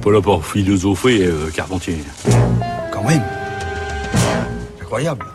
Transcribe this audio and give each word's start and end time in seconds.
pas 0.00 0.10
là 0.10 0.22
pour 0.22 0.44
philosopher, 0.46 1.26
euh, 1.26 1.50
Carpentier. 1.50 1.98
Quand 2.90 3.04
même. 3.04 3.22
Incroyable. 4.80 5.26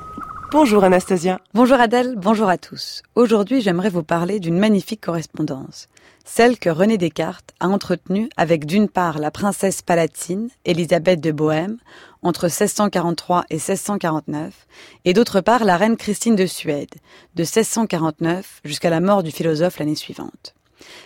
Bonjour 0.52 0.84
Anastasia. 0.84 1.39
Bonjour 1.54 1.80
Adèle, 1.80 2.16
bonjour 2.18 2.50
à 2.50 2.57
tous. 2.57 3.04
Aujourd'hui, 3.16 3.62
j'aimerais 3.62 3.89
vous 3.89 4.04
parler 4.04 4.39
d'une 4.39 4.57
magnifique 4.57 5.02
correspondance, 5.02 5.88
celle 6.23 6.57
que 6.57 6.70
René 6.70 6.98
Descartes 6.98 7.54
a 7.59 7.68
entretenue 7.68 8.30
avec 8.38 8.66
d'une 8.66 8.88
part 8.88 9.20
la 9.20 9.32
princesse 9.32 9.82
palatine, 9.82 10.50
Élisabeth 10.66 11.21
de 11.21 11.32
Bohême, 11.32 11.77
entre 12.23 12.45
1643 12.45 13.45
et 13.50 13.55
1649, 13.55 14.66
et 15.04 15.13
d'autre 15.13 15.41
part 15.41 15.63
la 15.63 15.77
reine 15.77 15.97
Christine 15.97 16.36
de 16.36 16.47
Suède, 16.47 16.95
de 17.36 17.43
1649 17.43 18.61
jusqu'à 18.63 18.89
la 18.89 19.00
mort 19.00 19.21
du 19.21 19.32
philosophe 19.32 19.77
l'année 19.77 19.95
suivante. 19.95 20.55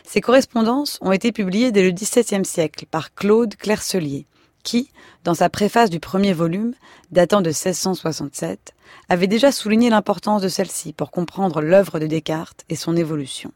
Ces 0.04 0.22
correspondances 0.22 0.98
ont 1.02 1.12
été 1.12 1.32
publiées 1.32 1.72
dès 1.72 1.84
le 1.84 1.92
XVIIe 1.92 2.46
siècle 2.46 2.86
par 2.90 3.14
Claude 3.14 3.56
Clercelier, 3.56 4.26
qui, 4.64 4.92
dans 5.24 5.34
sa 5.34 5.50
préface 5.50 5.90
du 5.90 6.00
premier 6.00 6.34
volume, 6.34 6.74
datant 7.12 7.42
de 7.42 7.50
1667, 7.50 8.74
avait 9.10 9.28
déjà 9.28 9.52
souligné 9.52 9.90
l'importance 9.90 10.42
de 10.42 10.48
celle-ci 10.48 10.94
pour 10.94 11.12
comprendre 11.12 11.62
l'œuvre 11.62 12.00
de 12.00 12.08
Descartes 12.08 12.66
et 12.70 12.76
son 12.76 12.96
évolution. 12.96 13.52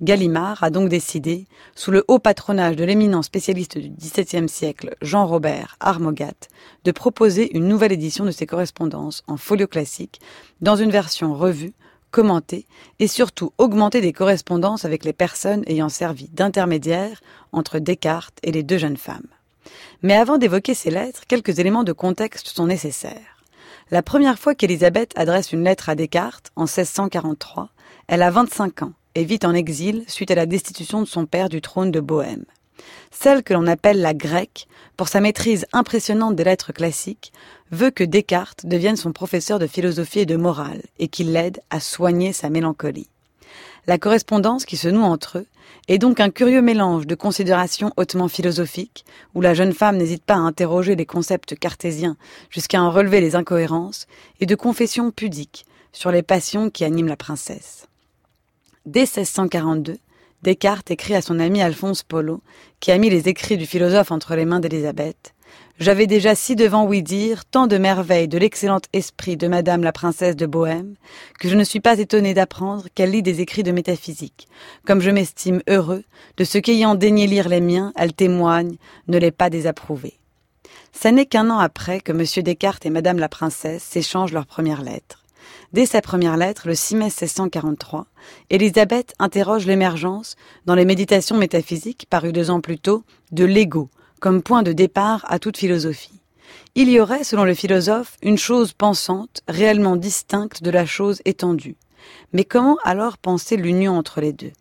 Gallimard 0.00 0.62
a 0.64 0.70
donc 0.70 0.88
décidé, 0.88 1.46
sous 1.76 1.92
le 1.92 2.04
haut 2.08 2.18
patronage 2.18 2.76
de 2.76 2.84
l'éminent 2.84 3.22
spécialiste 3.22 3.78
du 3.78 3.90
XVIIe 3.90 4.48
siècle 4.48 4.96
Jean-Robert 5.02 5.76
Armogat, 5.78 6.48
de 6.84 6.90
proposer 6.90 7.56
une 7.56 7.68
nouvelle 7.68 7.92
édition 7.92 8.24
de 8.24 8.32
ses 8.32 8.46
correspondances 8.46 9.22
en 9.28 9.36
folio 9.36 9.68
classique, 9.68 10.20
dans 10.60 10.76
une 10.76 10.90
version 10.90 11.34
revue, 11.34 11.74
commentée 12.14 12.64
et 13.00 13.08
surtout 13.08 13.52
augmentée 13.58 14.00
des 14.00 14.12
correspondances 14.12 14.84
avec 14.84 15.04
les 15.04 15.12
personnes 15.12 15.64
ayant 15.66 15.88
servi 15.88 16.28
d'intermédiaires 16.28 17.20
entre 17.50 17.80
Descartes 17.80 18.38
et 18.44 18.52
les 18.52 18.62
deux 18.62 18.78
jeunes 18.78 18.96
femmes. 18.96 19.26
Mais 20.02 20.14
avant 20.14 20.38
d'évoquer 20.38 20.74
ces 20.74 20.92
lettres, 20.92 21.24
quelques 21.26 21.58
éléments 21.58 21.82
de 21.82 21.92
contexte 21.92 22.46
sont 22.46 22.68
nécessaires. 22.68 23.42
La 23.90 24.00
première 24.00 24.38
fois 24.38 24.54
qu'Élisabeth 24.54 25.10
adresse 25.16 25.52
une 25.52 25.64
lettre 25.64 25.88
à 25.88 25.96
Descartes, 25.96 26.52
en 26.54 26.66
1643, 26.66 27.70
elle 28.06 28.22
a 28.22 28.30
25 28.30 28.82
ans 28.82 28.92
et 29.16 29.24
vit 29.24 29.40
en 29.42 29.52
exil 29.52 30.04
suite 30.06 30.30
à 30.30 30.36
la 30.36 30.46
destitution 30.46 31.00
de 31.00 31.08
son 31.08 31.26
père 31.26 31.48
du 31.48 31.60
trône 31.60 31.90
de 31.90 31.98
Bohême. 31.98 32.44
Celle 33.10 33.42
que 33.42 33.54
l'on 33.54 33.66
appelle 33.66 34.00
la 34.00 34.14
grecque, 34.14 34.66
pour 34.96 35.08
sa 35.08 35.20
maîtrise 35.20 35.66
impressionnante 35.72 36.36
des 36.36 36.44
lettres 36.44 36.72
classiques, 36.72 37.32
veut 37.70 37.90
que 37.90 38.04
Descartes 38.04 38.66
devienne 38.66 38.96
son 38.96 39.12
professeur 39.12 39.58
de 39.58 39.66
philosophie 39.66 40.20
et 40.20 40.26
de 40.26 40.36
morale 40.36 40.82
et 40.98 41.08
qu'il 41.08 41.32
l'aide 41.32 41.60
à 41.70 41.80
soigner 41.80 42.32
sa 42.32 42.50
mélancolie. 42.50 43.08
La 43.86 43.98
correspondance 43.98 44.64
qui 44.64 44.76
se 44.76 44.88
noue 44.88 45.02
entre 45.02 45.38
eux 45.38 45.46
est 45.88 45.98
donc 45.98 46.20
un 46.20 46.30
curieux 46.30 46.62
mélange 46.62 47.06
de 47.06 47.14
considérations 47.14 47.92
hautement 47.96 48.28
philosophiques, 48.28 49.04
où 49.34 49.42
la 49.42 49.52
jeune 49.52 49.74
femme 49.74 49.98
n'hésite 49.98 50.24
pas 50.24 50.34
à 50.34 50.38
interroger 50.38 50.96
les 50.96 51.04
concepts 51.04 51.58
cartésiens 51.58 52.16
jusqu'à 52.48 52.82
en 52.82 52.90
relever 52.90 53.20
les 53.20 53.36
incohérences, 53.36 54.06
et 54.40 54.46
de 54.46 54.54
confessions 54.54 55.10
pudiques 55.10 55.66
sur 55.92 56.10
les 56.10 56.22
passions 56.22 56.70
qui 56.70 56.84
animent 56.84 57.08
la 57.08 57.16
princesse. 57.16 57.86
Dès 58.86 59.00
1642, 59.00 59.98
Descartes 60.44 60.90
écrit 60.90 61.14
à 61.14 61.22
son 61.22 61.40
ami 61.40 61.62
Alphonse 61.62 62.02
Polo, 62.02 62.42
qui 62.78 62.92
a 62.92 62.98
mis 62.98 63.08
les 63.08 63.30
écrits 63.30 63.56
du 63.56 63.64
philosophe 63.64 64.10
entre 64.10 64.36
les 64.36 64.44
mains 64.44 64.60
d'Élisabeth. 64.60 65.34
J'avais 65.78 66.06
déjà 66.06 66.34
si 66.34 66.54
devant 66.54 66.84
oui 66.84 67.02
dire 67.02 67.46
tant 67.46 67.66
de 67.66 67.78
merveilles 67.78 68.28
de 68.28 68.36
l'excellent 68.36 68.82
esprit 68.92 69.38
de 69.38 69.48
Madame 69.48 69.82
la 69.82 69.90
princesse 69.90 70.36
de 70.36 70.44
Bohême, 70.44 70.96
que 71.40 71.48
je 71.48 71.56
ne 71.56 71.64
suis 71.64 71.80
pas 71.80 71.98
étonné 71.98 72.34
d'apprendre 72.34 72.88
qu'elle 72.94 73.12
lit 73.12 73.22
des 73.22 73.40
écrits 73.40 73.62
de 73.62 73.72
métaphysique, 73.72 74.46
comme 74.86 75.00
je 75.00 75.10
m'estime 75.10 75.62
heureux 75.66 76.04
de 76.36 76.44
ce 76.44 76.58
qu'ayant 76.58 76.94
daigné 76.94 77.26
lire 77.26 77.48
les 77.48 77.62
miens, 77.62 77.94
elle 77.96 78.12
témoigne, 78.12 78.76
ne 79.08 79.16
l'ait 79.16 79.30
pas 79.30 79.48
désapprouvé. 79.48 80.18
Ça 80.92 81.10
n'est 81.10 81.24
qu'un 81.24 81.48
an 81.48 81.58
après 81.58 82.00
que 82.00 82.12
M. 82.12 82.44
Descartes 82.44 82.84
et 82.84 82.90
Madame 82.90 83.18
la 83.18 83.30
princesse 83.30 83.82
s'échangent 83.82 84.34
leurs 84.34 84.46
premières 84.46 84.82
lettres. 84.82 85.23
Dès 85.72 85.86
sa 85.86 86.00
première 86.00 86.36
lettre, 86.36 86.66
le 86.66 86.74
6 86.74 86.96
mai 86.96 87.04
1643, 87.06 88.06
Élisabeth 88.50 89.14
interroge 89.18 89.66
l'émergence, 89.66 90.36
dans 90.66 90.74
les 90.74 90.84
méditations 90.84 91.36
métaphysiques 91.36 92.06
parues 92.08 92.32
deux 92.32 92.50
ans 92.50 92.60
plus 92.60 92.78
tôt, 92.78 93.04
de 93.32 93.44
l'ego, 93.44 93.90
comme 94.20 94.42
point 94.42 94.62
de 94.62 94.72
départ 94.72 95.24
à 95.28 95.38
toute 95.38 95.56
philosophie. 95.56 96.20
Il 96.74 96.88
y 96.90 97.00
aurait, 97.00 97.24
selon 97.24 97.44
le 97.44 97.54
philosophe, 97.54 98.16
une 98.22 98.38
chose 98.38 98.72
pensante, 98.72 99.42
réellement 99.48 99.96
distincte 99.96 100.62
de 100.62 100.70
la 100.70 100.86
chose 100.86 101.22
étendue. 101.24 101.76
Mais 102.32 102.44
comment 102.44 102.78
alors 102.84 103.18
penser 103.18 103.56
l'union 103.56 103.96
entre 103.96 104.20
les 104.20 104.32
deux? 104.32 104.52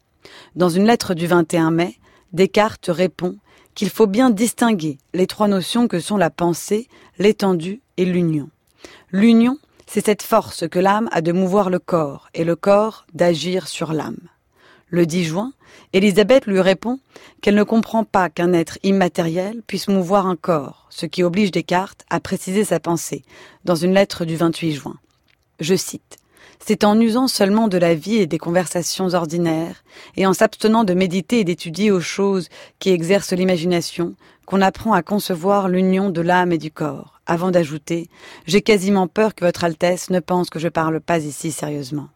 Dans 0.55 0.69
une 0.69 0.85
lettre 0.85 1.13
du 1.13 1.27
21 1.27 1.71
mai, 1.71 1.97
Descartes 2.31 2.89
répond 2.91 3.37
qu'il 3.75 3.89
faut 3.89 4.07
bien 4.07 4.29
distinguer 4.29 4.97
les 5.13 5.27
trois 5.27 5.47
notions 5.47 5.87
que 5.87 5.99
sont 5.99 6.17
la 6.17 6.29
pensée, 6.29 6.87
l'étendue 7.17 7.81
et 7.97 8.05
l'union. 8.05 8.49
L'union, 9.11 9.57
c'est 9.93 10.07
cette 10.07 10.23
force 10.23 10.67
que 10.67 10.79
l'âme 10.79 11.07
a 11.11 11.21
de 11.21 11.31
mouvoir 11.31 11.69
le 11.69 11.77
corps 11.77 12.27
et 12.33 12.43
le 12.43 12.55
corps 12.55 13.05
d'agir 13.13 13.67
sur 13.67 13.93
l'âme. 13.93 14.17
Le 14.87 15.05
10 15.05 15.25
juin, 15.25 15.53
Élisabeth 15.93 16.47
lui 16.47 16.59
répond 16.61 16.99
qu'elle 17.43 17.53
ne 17.53 17.61
comprend 17.61 18.03
pas 18.03 18.31
qu'un 18.31 18.53
être 18.53 18.79
immatériel 18.81 19.61
puisse 19.67 19.89
mouvoir 19.89 20.25
un 20.25 20.35
corps, 20.35 20.87
ce 20.89 21.05
qui 21.05 21.21
oblige 21.21 21.51
Descartes 21.51 22.05
à 22.09 22.19
préciser 22.19 22.63
sa 22.63 22.79
pensée 22.79 23.21
dans 23.65 23.75
une 23.75 23.93
lettre 23.93 24.25
du 24.25 24.35
28 24.35 24.71
juin. 24.71 24.95
Je 25.59 25.75
cite 25.75 26.17
c'est 26.65 26.85
en 26.85 26.97
usant 26.99 27.27
seulement 27.27 27.67
de 27.67 27.77
la 27.77 27.93
vie 27.93 28.15
et 28.15 28.25
des 28.25 28.37
conversations 28.37 29.13
ordinaires, 29.13 29.83
et 30.15 30.25
en 30.25 30.33
s'abstenant 30.33 30.85
de 30.85 30.93
méditer 30.93 31.39
et 31.39 31.43
d'étudier 31.43 31.91
aux 31.91 31.99
choses 31.99 32.47
qui 32.79 32.89
exercent 32.89 33.33
l'imagination, 33.33 34.15
qu'on 34.45 34.61
apprend 34.61 34.93
à 34.93 35.03
concevoir 35.03 35.69
l'union 35.69 36.09
de 36.09 36.21
l'âme 36.21 36.51
et 36.51 36.57
du 36.57 36.71
corps, 36.71 37.21
avant 37.25 37.51
d'ajouter 37.51 38.09
J'ai 38.45 38.61
quasiment 38.61 39.07
peur 39.07 39.35
que 39.35 39.45
Votre 39.45 39.63
Altesse 39.63 40.09
ne 40.09 40.19
pense 40.19 40.49
que 40.49 40.59
je 40.59 40.67
parle 40.67 40.99
pas 40.99 41.19
ici 41.19 41.51
sérieusement. 41.51 42.09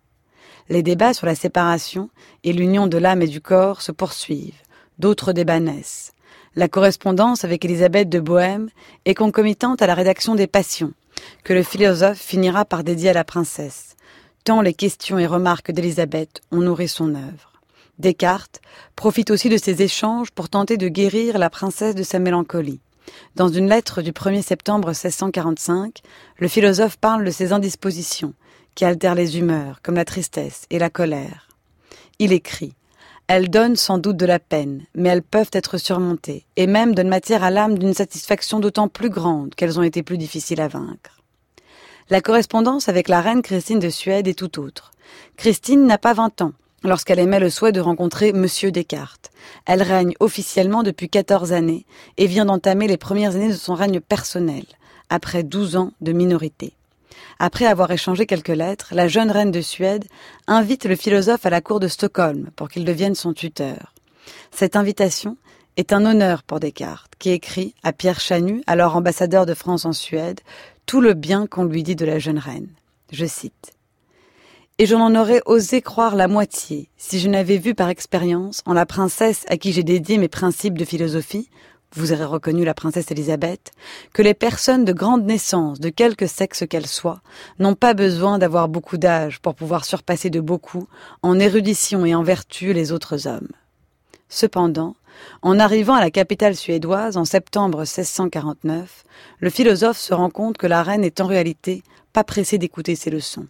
Les 0.70 0.84
débats 0.84 1.14
sur 1.14 1.28
la 1.28 1.36
séparation 1.36 2.10
et 2.44 2.52
l'union 2.52 2.88
de 2.88 2.98
l'âme 2.98 3.22
et 3.22 3.28
du 3.28 3.40
corps 3.40 3.82
se 3.82 3.92
poursuivent, 3.92 4.62
d'autres 5.00 5.32
débats 5.32 5.62
naissent. 5.62 6.12
La 6.56 6.68
correspondance 6.68 7.44
avec 7.46 7.64
Élisabeth 7.64 8.10
de 8.10 8.20
Bohême 8.20 8.70
est 9.06 9.14
concomitante 9.14 9.82
à 9.82 9.88
la 9.88 9.94
rédaction 9.94 10.36
des 10.36 10.48
Passions, 10.48 10.94
que 11.44 11.54
le 11.54 11.64
philosophe 11.64 12.20
finira 12.20 12.66
par 12.66 12.84
dédier 12.84 13.10
à 13.10 13.14
la 13.14 13.24
princesse, 13.24 13.96
tant 14.44 14.62
les 14.62 14.74
questions 14.74 15.20
et 15.20 15.28
remarques 15.28 15.72
d'Élisabeth 15.72 16.42
ont 16.52 16.62
nourri 16.62 16.88
son 16.88 17.16
œuvre. 17.16 17.47
Descartes 18.00 18.62
profite 18.96 19.32
aussi 19.32 19.50
de 19.50 19.58
ces 19.58 19.82
échanges 19.82 20.30
pour 20.32 20.50
tenter 20.50 20.78
de 20.78 20.88
guérir 20.88 21.38
la 21.40 21.50
princesse 21.50 21.96
de 21.96 22.04
sa 22.04 22.20
mélancolie. 22.20 22.80
Dans 23.36 23.48
une 23.48 23.70
lettre 23.70 24.02
du 24.02 24.12
1er 24.12 24.44
septembre 24.44 24.90
1645, 24.90 26.02
le 26.38 26.48
philosophe 26.48 26.98
parle 26.98 27.26
de 27.26 27.32
ses 27.32 27.54
indispositions, 27.54 28.34
qui 28.76 28.86
altèrent 28.86 29.16
les 29.16 29.40
humeurs, 29.40 29.80
comme 29.82 29.96
la 29.96 30.06
tristesse 30.06 30.66
et 30.70 30.78
la 30.78 30.92
colère. 30.92 31.48
Il 32.20 32.34
écrit 32.34 32.76
Elles 33.28 33.50
donnent 33.50 33.76
sans 33.76 33.98
doute 33.98 34.18
de 34.18 34.26
la 34.26 34.40
peine, 34.40 34.86
mais 34.94 35.10
elles 35.10 35.24
peuvent 35.24 35.50
être 35.54 35.80
surmontées, 35.80 36.46
et 36.56 36.68
même 36.68 36.94
donnent 36.94 37.08
matière 37.08 37.44
à 37.44 37.50
l'âme 37.50 37.80
d'une 37.80 37.96
satisfaction 37.96 38.60
d'autant 38.60 38.90
plus 38.90 39.10
grande 39.10 39.56
qu'elles 39.56 39.80
ont 39.80 39.84
été 39.84 40.04
plus 40.04 40.20
difficiles 40.20 40.62
à 40.62 40.68
vaincre. 40.68 41.24
La 42.10 42.22
correspondance 42.22 42.90
avec 42.90 43.08
la 43.08 43.22
reine 43.22 43.42
Christine 43.42 43.80
de 43.80 43.90
Suède 43.90 44.28
est 44.28 44.38
tout 44.38 44.60
autre. 44.60 44.92
Christine 45.36 45.88
n'a 45.88 45.98
pas 45.98 46.14
vingt 46.14 46.42
ans 46.42 46.54
lorsqu'elle 46.84 47.20
émet 47.20 47.40
le 47.40 47.50
souhait 47.50 47.72
de 47.72 47.82
rencontrer 47.82 48.34
Monsieur 48.34 48.72
Descartes. 48.72 49.32
Elle 49.66 49.82
règne 49.82 50.14
officiellement 50.20 50.84
depuis 50.84 51.10
quatorze 51.10 51.54
années 51.54 51.86
et 52.18 52.28
vient 52.28 52.46
d'entamer 52.46 52.88
les 52.88 52.98
premières 52.98 53.36
années 53.36 53.50
de 53.50 53.54
son 53.54 53.74
règne 53.74 54.00
personnel, 54.00 54.66
après 55.10 55.44
douze 55.44 55.76
ans 55.76 55.92
de 56.02 56.12
minorité. 56.12 56.74
Après 57.40 57.66
avoir 57.66 57.92
échangé 57.92 58.26
quelques 58.26 58.48
lettres, 58.48 58.90
la 58.92 59.08
jeune 59.08 59.32
reine 59.32 59.52
de 59.52 59.62
Suède 59.62 60.06
invite 60.48 60.86
le 60.86 60.96
philosophe 60.96 61.46
à 61.46 61.50
la 61.50 61.62
cour 61.62 61.80
de 61.80 61.88
Stockholm 61.88 62.50
pour 62.56 62.70
qu'il 62.70 62.86
devienne 62.86 63.16
son 63.16 63.34
tuteur. 63.34 63.94
Cette 64.52 64.76
invitation 64.76 65.38
est 65.78 65.94
un 65.94 66.06
honneur 66.06 66.42
pour 66.42 66.60
Descartes, 66.60 67.14
qui 67.20 67.30
écrit 67.30 67.76
à 67.84 67.94
Pierre 67.94 68.20
Chanu, 68.20 68.64
alors 68.66 68.96
ambassadeur 68.96 69.46
de 69.46 69.54
France 69.54 69.86
en 69.86 69.94
Suède, 69.94 70.42
tout 70.88 71.02
le 71.02 71.14
bien 71.14 71.46
qu'on 71.46 71.66
lui 71.66 71.84
dit 71.84 71.96
de 71.96 72.06
la 72.06 72.18
jeune 72.18 72.40
reine. 72.40 72.70
Je 73.12 73.26
cite. 73.26 73.77
Et 74.80 74.86
je 74.86 74.96
n'en 74.96 75.16
aurais 75.16 75.42
osé 75.48 75.82
croire 75.82 76.16
la 76.16 76.28
moitié 76.28 76.92
si 76.98 77.20
je 77.20 77.28
n'avais 77.28 77.58
vu 77.58 77.74
par 77.74 77.90
expérience, 77.90 78.62
en 78.68 78.74
la 78.74 78.86
princesse 78.86 79.44
à 79.50 79.58
qui 79.58 79.74
j'ai 79.74 79.82
dédié 79.82 80.20
mes 80.20 80.28
principes 80.28 80.78
de 80.78 80.86
philosophie, 80.86 81.50
vous 81.96 82.14
aurez 82.14 82.26
reconnu 82.26 82.64
la 82.64 82.76
princesse 82.76 83.10
Élisabeth, 83.10 83.72
que 84.14 84.22
les 84.22 84.36
personnes 84.36 84.86
de 84.86 84.94
grande 84.94 85.26
naissance, 85.26 85.80
de 85.80 85.90
quelque 85.90 86.28
sexe 86.28 86.64
qu'elles 86.70 86.86
soient, 86.86 87.22
n'ont 87.58 87.74
pas 87.74 87.96
besoin 87.96 88.38
d'avoir 88.38 88.68
beaucoup 88.70 88.98
d'âge 88.98 89.40
pour 89.40 89.56
pouvoir 89.56 89.84
surpasser 89.84 90.30
de 90.30 90.42
beaucoup, 90.42 90.88
en 91.24 91.40
érudition 91.40 92.06
et 92.06 92.14
en 92.14 92.22
vertu, 92.22 92.72
les 92.72 92.92
autres 92.92 93.26
hommes. 93.26 93.50
Cependant, 94.30 94.96
en 95.42 95.58
arrivant 95.58 95.96
à 95.96 96.02
la 96.02 96.12
capitale 96.12 96.56
suédoise 96.56 97.18
en 97.18 97.26
septembre 97.26 97.80
1649, 97.80 99.06
le 99.40 99.50
philosophe 99.50 99.98
se 99.98 100.14
rend 100.14 100.30
compte 100.30 100.60
que 100.60 100.68
la 100.68 100.84
reine 100.84 101.04
est 101.04 101.20
en 101.20 101.26
réalité 101.26 101.82
pas 102.14 102.24
pressée 102.24 102.60
d'écouter 102.60 102.96
ses 102.96 103.10
leçons. 103.10 103.48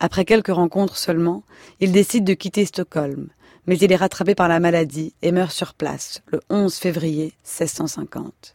Après 0.00 0.24
quelques 0.24 0.54
rencontres 0.54 0.96
seulement, 0.96 1.42
il 1.80 1.92
décide 1.92 2.24
de 2.24 2.34
quitter 2.34 2.64
Stockholm, 2.64 3.28
mais 3.66 3.78
il 3.78 3.92
est 3.92 3.96
rattrapé 3.96 4.34
par 4.34 4.48
la 4.48 4.60
maladie 4.60 5.14
et 5.22 5.32
meurt 5.32 5.52
sur 5.52 5.74
place 5.74 6.22
le 6.26 6.40
11 6.50 6.74
février 6.74 7.34
1650. 7.44 8.54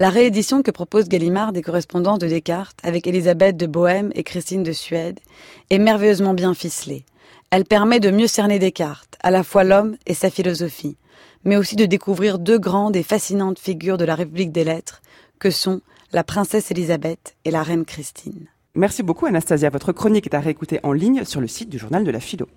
La 0.00 0.10
réédition 0.10 0.62
que 0.62 0.72
propose 0.72 1.08
Gallimard 1.08 1.52
des 1.52 1.62
correspondances 1.62 2.18
de 2.18 2.26
Descartes 2.26 2.78
avec 2.82 3.06
Élisabeth 3.06 3.56
de 3.56 3.66
Bohême 3.66 4.10
et 4.14 4.24
Christine 4.24 4.64
de 4.64 4.72
Suède 4.72 5.20
est 5.70 5.78
merveilleusement 5.78 6.34
bien 6.34 6.52
ficelée. 6.54 7.04
Elle 7.50 7.64
permet 7.64 8.00
de 8.00 8.10
mieux 8.10 8.26
cerner 8.26 8.58
Descartes, 8.58 9.16
à 9.22 9.30
la 9.30 9.44
fois 9.44 9.62
l'homme 9.62 9.96
et 10.06 10.14
sa 10.14 10.30
philosophie, 10.30 10.96
mais 11.44 11.56
aussi 11.56 11.76
de 11.76 11.86
découvrir 11.86 12.40
deux 12.40 12.58
grandes 12.58 12.96
et 12.96 13.04
fascinantes 13.04 13.60
figures 13.60 13.98
de 13.98 14.04
la 14.04 14.16
République 14.16 14.50
des 14.50 14.64
lettres, 14.64 15.00
que 15.38 15.50
sont 15.50 15.80
la 16.12 16.24
princesse 16.24 16.70
Élisabeth 16.70 17.36
et 17.44 17.50
la 17.52 17.62
reine 17.62 17.84
Christine. 17.84 18.48
Merci 18.76 19.04
beaucoup 19.04 19.26
Anastasia. 19.26 19.70
Votre 19.70 19.92
chronique 19.92 20.26
est 20.26 20.34
à 20.34 20.40
réécouter 20.40 20.80
en 20.82 20.92
ligne 20.92 21.24
sur 21.24 21.40
le 21.40 21.46
site 21.46 21.68
du 21.68 21.78
journal 21.78 22.02
de 22.02 22.10
la 22.10 22.18
philo. 22.18 22.48